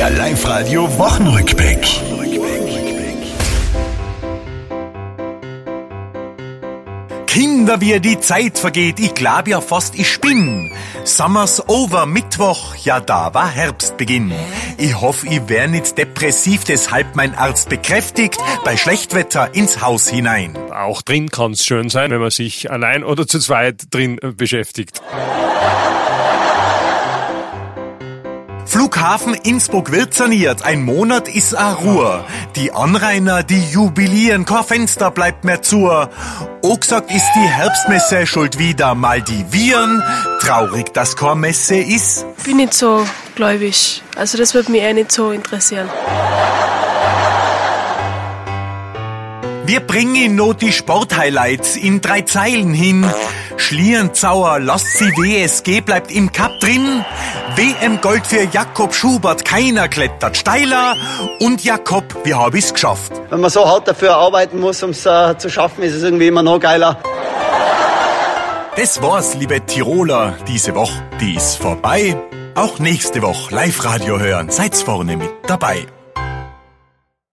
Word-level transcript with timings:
Der 0.00 0.08
Live-Radio 0.08 0.88
Wochenrückblick. 0.96 1.86
Kinder, 7.26 7.82
wie 7.82 8.00
die 8.00 8.18
Zeit 8.18 8.58
vergeht, 8.58 8.98
ich 8.98 9.12
glaub 9.12 9.46
ja 9.46 9.60
fast, 9.60 9.98
ich 9.98 10.10
spinn. 10.10 10.72
Summer's 11.04 11.68
over, 11.68 12.06
Mittwoch, 12.06 12.76
ja 12.76 12.98
da 13.00 13.34
war 13.34 13.50
Herbstbeginn. 13.50 14.32
Ich 14.78 14.98
hoffe, 14.98 15.26
ich 15.26 15.46
wär 15.50 15.68
nicht 15.68 15.98
depressiv, 15.98 16.64
deshalb 16.64 17.14
mein 17.14 17.34
Arzt 17.34 17.68
bekräftigt, 17.68 18.40
bei 18.64 18.78
Schlechtwetter 18.78 19.54
ins 19.54 19.82
Haus 19.82 20.08
hinein. 20.08 20.56
Auch 20.72 21.02
drin 21.02 21.28
kann's 21.28 21.66
schön 21.66 21.90
sein, 21.90 22.10
wenn 22.10 22.20
man 22.22 22.30
sich 22.30 22.70
allein 22.70 23.04
oder 23.04 23.26
zu 23.26 23.38
zweit 23.38 23.82
drin 23.90 24.16
äh, 24.22 24.32
beschäftigt. 24.32 25.02
Flughafen 28.70 29.34
Innsbruck 29.34 29.90
wird 29.90 30.14
saniert, 30.14 30.64
ein 30.64 30.82
Monat 30.82 31.26
ist 31.26 31.58
a 31.58 31.72
Ruhe. 31.72 32.24
Die 32.54 32.70
Anrainer, 32.70 33.42
die 33.42 33.64
jubilieren, 33.64 34.44
kein 34.44 34.62
Fenster 34.62 35.10
bleibt 35.10 35.44
mehr 35.44 35.60
zu. 35.60 35.90
O 36.62 36.76
gesagt 36.76 37.10
ist 37.10 37.26
die 37.34 37.48
Herbstmesse 37.48 38.28
schuld 38.28 38.60
wieder 38.60 38.94
mal 38.94 39.22
die 39.22 39.44
Viren. 39.50 40.00
Traurig, 40.38 40.94
dass 40.94 41.16
keine 41.16 41.34
Messe 41.34 41.78
ist. 41.78 42.24
bin 42.44 42.58
nicht 42.58 42.72
so 42.72 43.04
gläubig. 43.34 44.04
Also 44.14 44.38
das 44.38 44.54
wird 44.54 44.68
mich 44.68 44.82
eher 44.82 44.94
nicht 44.94 45.10
so 45.10 45.32
interessieren. 45.32 45.90
Wir 49.70 49.78
bringen 49.78 50.34
nur 50.34 50.54
die 50.54 50.72
Sporthighlights 50.72 51.76
in 51.76 52.00
drei 52.00 52.22
Zeilen 52.22 52.74
hin. 52.74 53.08
Schlierenzauer, 53.56 54.58
lasst 54.58 54.98
sie 54.98 55.04
WSG, 55.12 55.80
bleibt 55.80 56.10
im 56.10 56.32
Cup 56.32 56.58
drin. 56.58 57.04
WM 57.54 58.00
Gold 58.00 58.26
für 58.26 58.48
Jakob 58.52 58.92
Schubert, 58.92 59.44
keiner 59.44 59.86
klettert 59.86 60.36
steiler. 60.36 60.96
Und 61.38 61.62
Jakob, 61.62 62.02
wie 62.24 62.34
hab 62.34 62.52
ich's 62.56 62.72
geschafft? 62.72 63.12
Wenn 63.28 63.38
man 63.38 63.50
so 63.50 63.64
hart 63.64 63.86
dafür 63.86 64.16
arbeiten 64.16 64.58
muss, 64.58 64.82
um 64.82 64.90
es 64.90 65.06
äh, 65.06 65.38
zu 65.38 65.48
schaffen, 65.48 65.84
ist 65.84 65.94
es 65.94 66.02
irgendwie 66.02 66.26
immer 66.26 66.42
noch 66.42 66.58
geiler. 66.58 67.00
Das 68.74 69.00
war's, 69.00 69.36
liebe 69.36 69.64
Tiroler, 69.64 70.34
diese 70.48 70.74
Woche, 70.74 71.00
die 71.20 71.36
ist 71.36 71.58
vorbei. 71.58 72.16
Auch 72.56 72.80
nächste 72.80 73.22
Woche 73.22 73.54
Live-Radio 73.54 74.18
hören, 74.18 74.50
seid's 74.50 74.82
vorne 74.82 75.16
mit 75.16 75.30
dabei. 75.46 75.86